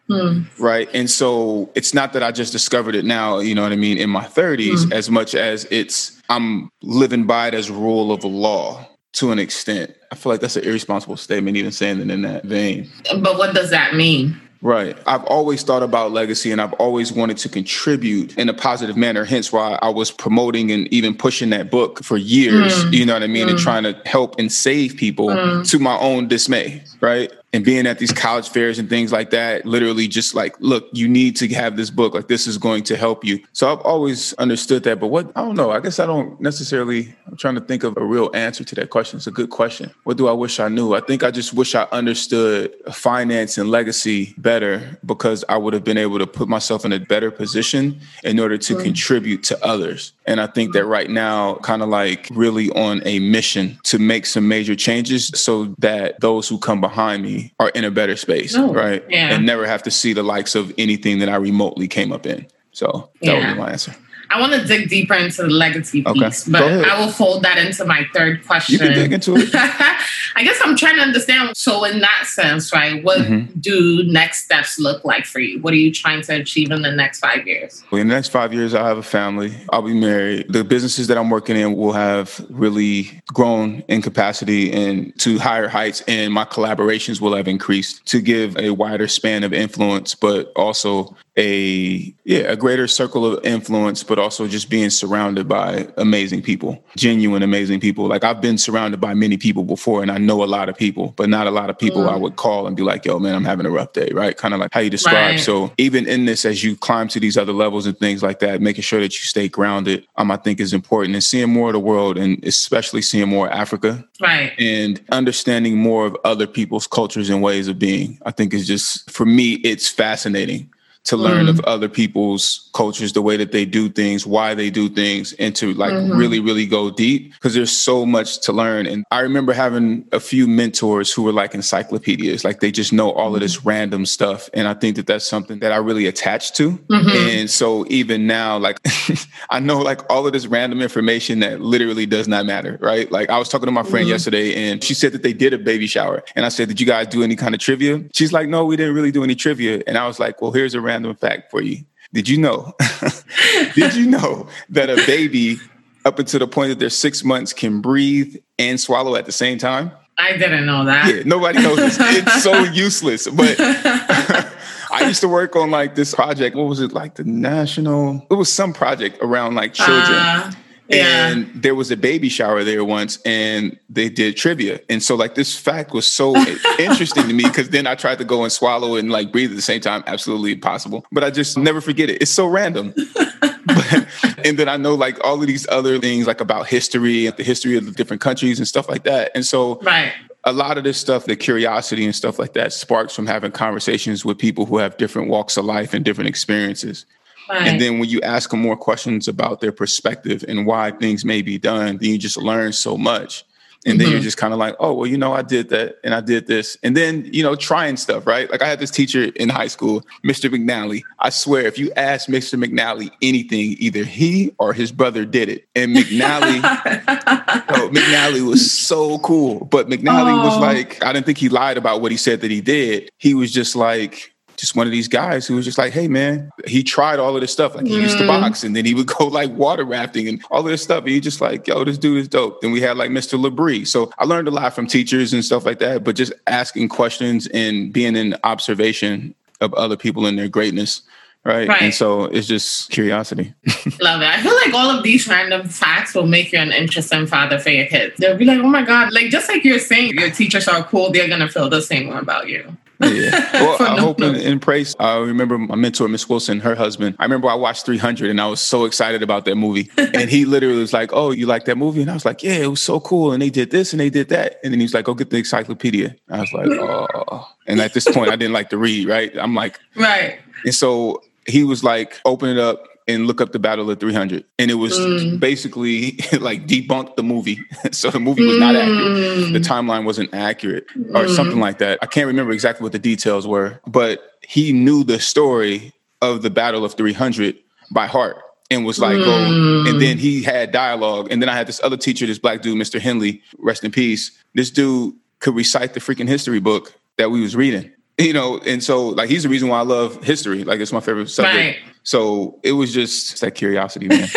[0.08, 0.42] Hmm.
[0.58, 0.88] Right.
[0.94, 3.98] And so it's not that I just discovered it now, you know what I mean,
[3.98, 4.92] in my 30s, hmm.
[4.92, 9.94] as much as it's I'm living by it as rule of law to an extent.
[10.10, 12.90] I feel like that's an irresponsible statement, even saying it in that vein.
[13.18, 14.40] But what does that mean?
[14.62, 14.96] Right.
[15.06, 19.24] I've always thought about legacy and I've always wanted to contribute in a positive manner.
[19.24, 22.92] Hence why I was promoting and even pushing that book for years, mm.
[22.92, 23.46] you know what I mean?
[23.46, 23.50] Mm.
[23.50, 25.68] And trying to help and save people mm.
[25.70, 26.82] to my own dismay.
[27.00, 30.90] Right and being at these college fairs and things like that, literally just like, look,
[30.92, 32.12] you need to have this book.
[32.12, 33.42] Like, this is going to help you.
[33.54, 35.00] So I've always understood that.
[35.00, 35.70] But what, I don't know.
[35.70, 38.90] I guess I don't necessarily, I'm trying to think of a real answer to that
[38.90, 39.16] question.
[39.16, 39.90] It's a good question.
[40.04, 40.92] What do I wish I knew?
[40.94, 45.84] I think I just wish I understood finance and legacy better because I would have
[45.84, 50.12] been able to put myself in a better position in order to contribute to others.
[50.26, 54.26] And I think that right now, kind of like really on a mission to make
[54.26, 58.54] some major changes so that those who come behind me are in a better space,
[58.56, 59.04] oh, right?
[59.08, 59.34] Yeah.
[59.34, 62.46] And never have to see the likes of anything that I remotely came up in.
[62.72, 63.48] So that yeah.
[63.48, 63.94] would be my answer.
[64.30, 66.52] I want to dig deeper into the legacy piece, okay.
[66.52, 68.74] but I will fold that into my third question.
[68.74, 69.50] You can dig into it.
[69.54, 71.56] I guess I'm trying to understand.
[71.56, 73.58] So, in that sense, right, what mm-hmm.
[73.58, 75.60] do next steps look like for you?
[75.60, 77.82] What are you trying to achieve in the next five years?
[77.90, 79.54] Well, in the next five years, I'll have a family.
[79.70, 80.52] I'll be married.
[80.52, 85.68] The businesses that I'm working in will have really grown in capacity and to higher
[85.68, 90.52] heights, and my collaborations will have increased to give a wider span of influence, but
[90.56, 96.40] also a yeah a greater circle of influence but also just being surrounded by amazing
[96.40, 98.06] people genuine amazing people.
[98.06, 101.12] Like i've been surrounded by many people before and i know a lot of people
[101.16, 102.08] but not a lot of people mm.
[102.08, 104.36] i would call and be like yo man i'm having a rough day right?
[104.36, 105.40] Kind of like how you describe right.
[105.40, 108.60] so even in this as you climb to these other levels and things like that
[108.60, 111.72] making sure that you stay grounded um, i think is important and seeing more of
[111.74, 114.52] the world and especially seeing more africa right.
[114.58, 119.10] and understanding more of other people's cultures and ways of being i think is just
[119.10, 120.70] for me it's fascinating
[121.06, 121.50] to learn mm.
[121.50, 125.54] of other people's cultures, the way that they do things, why they do things, and
[125.56, 126.16] to like mm-hmm.
[126.16, 128.86] really, really go deep because there's so much to learn.
[128.86, 133.12] And I remember having a few mentors who were like encyclopedias, like they just know
[133.12, 133.36] all mm-hmm.
[133.36, 133.68] of this mm-hmm.
[133.68, 134.50] random stuff.
[134.52, 136.72] And I think that that's something that I really attached to.
[136.72, 137.08] Mm-hmm.
[137.08, 138.80] And so even now, like
[139.50, 143.10] I know like all of this random information that literally does not matter, right?
[143.10, 144.10] Like I was talking to my friend mm-hmm.
[144.10, 146.22] yesterday and she said that they did a baby shower.
[146.34, 148.02] And I said, Did you guys do any kind of trivia?
[148.12, 149.82] She's like, No, we didn't really do any trivia.
[149.86, 151.84] And I was like, Well, here's a random random fact for you.
[152.12, 152.74] Did you know?
[153.74, 155.58] did you know that a baby
[156.04, 159.58] up until the point that they're six months can breathe and swallow at the same
[159.58, 159.90] time?
[160.18, 161.14] I didn't know that.
[161.14, 161.98] Yeah, nobody knows this.
[162.00, 163.28] It's so useless.
[163.28, 166.56] But I used to work on like this project.
[166.56, 167.16] What was it like?
[167.16, 168.26] The national.
[168.30, 170.18] It was some project around like children.
[170.18, 170.52] Uh,
[170.88, 171.28] yeah.
[171.28, 174.80] And there was a baby shower there once, and they did trivia.
[174.88, 176.36] And so, like, this fact was so
[176.78, 179.56] interesting to me because then I tried to go and swallow and like breathe at
[179.56, 180.04] the same time.
[180.06, 181.04] Absolutely impossible.
[181.10, 182.22] But I just never forget it.
[182.22, 182.94] It's so random.
[183.66, 184.06] but,
[184.44, 187.42] and then I know like all of these other things, like about history and the
[187.42, 189.32] history of the different countries and stuff like that.
[189.34, 190.12] And so, right.
[190.44, 194.24] a lot of this stuff, the curiosity and stuff like that, sparks from having conversations
[194.24, 197.06] with people who have different walks of life and different experiences.
[197.48, 197.68] Right.
[197.68, 201.42] And then when you ask them more questions about their perspective and why things may
[201.42, 203.44] be done, then you just learn so much.
[203.84, 204.12] And then Mhm.
[204.12, 206.48] you're just kind of like, oh, well, you know, I did that and I did
[206.48, 206.76] this.
[206.82, 208.50] And then, you know, trying stuff, right?
[208.50, 210.50] Like I had this teacher in high school, Mr.
[210.50, 211.02] McNally.
[211.20, 212.60] I swear, if you ask Mr.
[212.60, 215.68] McNally anything, either he or his brother did it.
[215.76, 216.60] And McNally,
[217.68, 219.64] oh, McNally was so cool.
[219.66, 220.60] But McNally was Oh.
[220.60, 223.08] like, I didn't think he lied about what he said that he did.
[223.18, 226.50] He was just like, just one of these guys who was just like, hey man,
[226.66, 227.74] he tried all of this stuff.
[227.74, 228.28] Like he used to Mm.
[228.28, 231.00] box and then he would go like water rafting and all of this stuff.
[231.04, 232.60] And he just like, yo, this dude is dope.
[232.60, 233.38] Then we had like Mr.
[233.38, 233.86] Labrie.
[233.86, 237.46] So I learned a lot from teachers and stuff like that, but just asking questions
[237.48, 241.02] and being in observation of other people and their greatness.
[241.44, 241.68] Right.
[241.68, 241.80] Right.
[241.82, 243.54] And so it's just curiosity.
[244.00, 244.26] Love it.
[244.26, 247.70] I feel like all of these random facts will make you an interesting father for
[247.70, 248.16] your kids.
[248.18, 251.12] They'll be like, oh my God, like just like you're saying, your teachers are cool,
[251.12, 252.76] they're gonna feel the same way about you.
[253.00, 253.42] Yeah.
[253.66, 254.94] Well, I hope and, and praise.
[254.98, 257.16] I remember my mentor, Miss Wilson, her husband.
[257.18, 259.90] I remember I watched 300 and I was so excited about that movie.
[259.98, 262.02] And he literally was like, Oh, you like that movie?
[262.02, 263.32] And I was like, Yeah, it was so cool.
[263.32, 264.60] And they did this and they did that.
[264.62, 266.14] And then he was like, Go get the encyclopedia.
[266.30, 267.48] I was like, Oh.
[267.66, 269.32] And at this point, I didn't like to read, right?
[269.38, 270.38] I'm like, Right.
[270.64, 274.44] and so he was like, Open it up and look up the Battle of 300.
[274.58, 275.38] And it was Mm.
[275.40, 277.58] basically like debunked the movie.
[277.92, 279.64] so the movie was not accurate the Mm.
[279.66, 281.34] timeline wasn't accurate or Mm.
[281.36, 281.98] something like that.
[282.02, 285.92] I can't remember exactly what the details were, but he knew the story
[286.22, 287.56] of the Battle of 300
[287.92, 288.38] by heart
[288.70, 289.30] and was like, go.
[289.30, 289.88] Mm.
[289.90, 291.28] And then he had dialogue.
[291.30, 292.98] And then I had this other teacher, this black dude, Mr.
[292.98, 294.32] Henley, rest in peace.
[294.54, 297.92] This dude could recite the freaking history book that we was reading.
[298.18, 300.64] You know, and so like he's the reason why I love history.
[300.64, 301.56] Like it's my favorite subject.
[301.56, 301.94] Right.
[302.02, 304.28] So it was just that curiosity, man.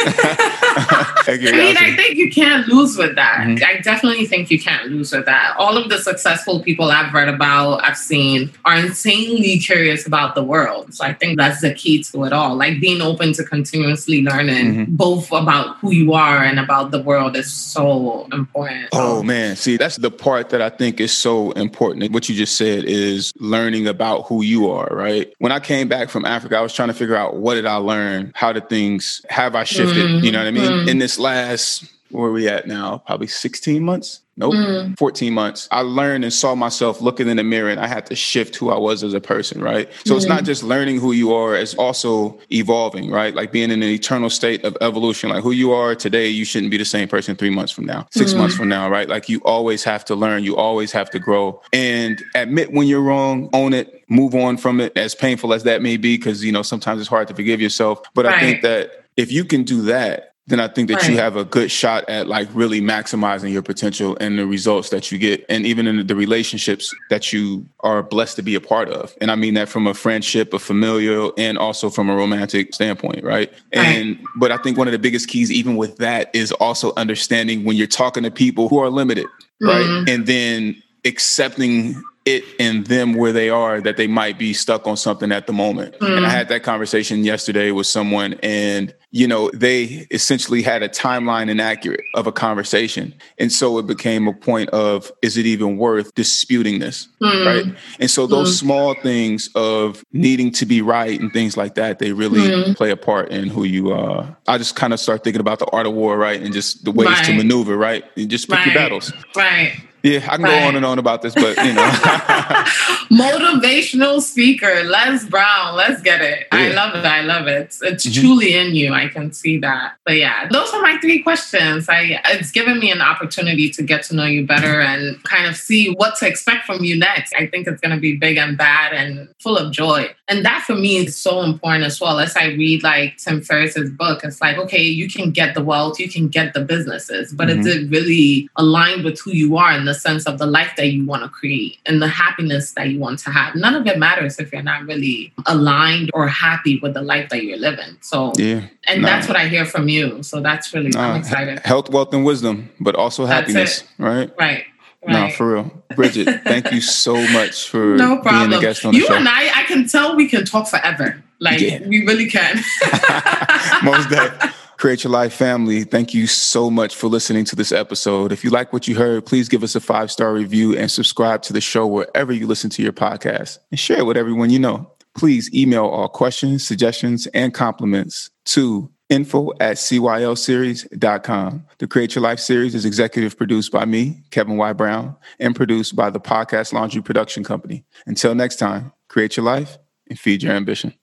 [0.92, 1.78] I mean.
[1.78, 3.40] I think you can't lose with that.
[3.48, 3.64] Mhm.
[3.64, 5.56] I definitely think you can't lose with that.
[5.58, 10.44] All of the successful people I've read about, I've seen, are insanely curious about the
[10.44, 10.94] world.
[10.94, 12.56] So I think that's the key to it all.
[12.56, 14.88] Like being open to continuously learning Mhm.
[14.90, 18.88] both about who you are and about the world is so important.
[18.94, 22.12] Oh man, see, that's the part that I think is so important.
[22.12, 25.32] What you just said is learning about who you are, right?
[25.40, 27.76] When I came back from Africa, I was trying to figure out what did I
[27.76, 28.32] learn?
[28.36, 30.24] How did things have I shifted?
[30.24, 30.79] You know what I mean?
[30.86, 30.90] Mhm.
[30.90, 33.04] In this last where are we at now?
[33.06, 34.22] Probably 16 months?
[34.36, 34.54] Nope.
[34.54, 34.98] Mm.
[34.98, 35.68] 14 months.
[35.70, 38.72] I learned and saw myself looking in the mirror and I had to shift who
[38.72, 39.88] I was as a person, right?
[40.06, 43.36] So it's not just learning who you are, it's also evolving, right?
[43.36, 45.30] Like being in an eternal state of evolution.
[45.30, 48.08] Like who you are today, you shouldn't be the same person three months from now,
[48.12, 49.08] 6 months from now, right?
[49.08, 53.02] Like you always have to learn, you always have to grow and admit when you're
[53.02, 56.52] wrong, own it, move on from it, as painful as that may be, because, you
[56.52, 58.02] know, sometimes it's hard to forgive yourself.
[58.16, 61.36] But I think that if you can do that, then I think that you have
[61.36, 65.46] a good shot at like really maximizing your potential and the results that you get,
[65.48, 69.16] and even in the relationships that you are blessed to be a part of.
[69.22, 73.24] And I mean that from a friendship, a familial, and also from a romantic standpoint,
[73.24, 73.54] right?
[73.72, 77.64] And but I think one of the biggest keys, even with that, is also understanding
[77.64, 79.28] when you're talking to people who are limited,
[79.62, 79.86] right?
[79.86, 80.10] Mhm.
[80.10, 84.96] And then accepting it and them where they are that they might be stuck on
[84.98, 85.96] something at the moment.
[86.02, 86.32] And I Mm.
[86.32, 92.02] had that conversation yesterday with someone and you know they essentially had a timeline inaccurate
[92.14, 93.16] of a conversation.
[93.40, 97.46] And so it became a point of is it even worth disputing this, Mm.
[97.46, 97.66] right?
[98.00, 102.12] And so those small things of needing to be right and things like that they
[102.12, 102.76] really Mm.
[102.76, 104.38] play a part in who you are.
[104.48, 106.40] I just kind of start thinking about the art of war, right?
[106.40, 108.04] And just the ways to maneuver, right?
[108.18, 109.12] And just pick your battles.
[109.36, 109.74] Right.
[110.04, 110.60] Yeah, I can Right.
[110.62, 111.84] go on and on about this, but you know.
[113.12, 115.76] Motivational speaker, Les Brown.
[115.76, 116.48] Let's get it.
[116.52, 117.06] I love it.
[117.06, 117.76] I love it.
[117.82, 118.20] It's, Mhm.
[118.22, 118.94] truly in you.
[118.94, 119.94] I can see that.
[120.06, 121.90] But yeah, those are my three questions.
[121.90, 125.56] I it's given me an opportunity to get to know you better and kind of
[125.56, 127.34] see what to expect from you next.
[127.38, 130.10] I think it's going to be big and bad and full of joy.
[130.28, 132.20] And that for me is so important as well.
[132.20, 136.00] As I read like Tim Ferriss's book, it's like, okay, you can get the wealth,
[136.00, 137.60] you can get the businesses, but Mhm.
[137.60, 140.88] is it really aligned with who you are in the sense of the life that
[140.96, 143.56] you want to create and the happiness that you want to have?
[143.56, 147.44] None of it matters if you're not really aligned or happy with the life that
[147.44, 147.98] you're living.
[148.02, 148.62] So, yeah.
[148.90, 149.08] and no.
[149.10, 150.24] that's what I hear from you.
[150.24, 151.60] So that's really, No, I'm excited.
[151.60, 153.88] Health, wealth, and wisdom, but also happiness, it.
[153.98, 154.32] right?
[154.40, 154.64] Right.
[155.08, 155.34] No, Right.
[155.34, 155.72] for real.
[155.96, 158.54] Bridget, thank you so much for No being problem.
[158.54, 159.16] a guest on the you show.
[159.16, 161.24] and I, I can tell we can talk forever.
[161.40, 161.88] Like Yeah.
[161.88, 162.58] we really can.
[163.84, 164.50] Most definitely.
[164.80, 168.32] Create Your Life family, thank you so much for listening to this episode.
[168.32, 171.42] If you like what you heard, please give us a five star review and subscribe
[171.44, 174.58] to the show wherever you listen to your podcast and share it with everyone you
[174.58, 174.90] know.
[175.18, 181.66] Please email all questions, suggestions, and compliments to info at cylseries.com.
[181.80, 184.72] The Create Your Life series is executive produced by me, Kevin Y.
[184.72, 187.84] Brown, and produced by the Podcast Laundry Production Company.
[188.06, 189.78] Until next time, create your life
[190.08, 190.94] and feed your ambition.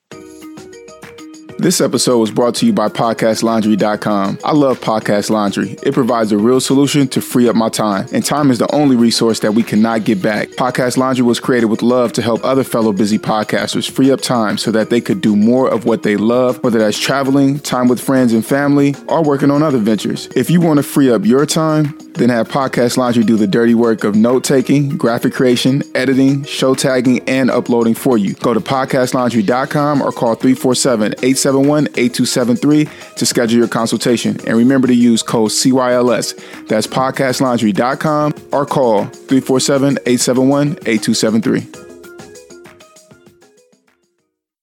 [1.59, 4.40] This episode was brought to you by PodcastLaundry.com.
[4.44, 5.78] I love Podcast Laundry.
[5.82, 8.94] It provides a real solution to free up my time, and time is the only
[8.94, 10.50] resource that we cannot get back.
[10.50, 14.59] Podcast Laundry was created with love to help other fellow busy podcasters free up time
[14.59, 18.00] so that they could do more of what they love, whether that's traveling, time with
[18.00, 20.28] friends and family, or working on other ventures.
[20.36, 23.74] If you want to free up your time, then have Podcast Laundry do the dirty
[23.74, 28.34] work of note taking, graphic creation, editing, show tagging, and uploading for you.
[28.34, 31.14] Go to podcastlaundry.com or call 347
[31.47, 34.38] 871 8273 to schedule your consultation.
[34.47, 36.66] And remember to use code CYLS.
[36.68, 41.86] That's podcastlaundry.com or call 347 871 8273.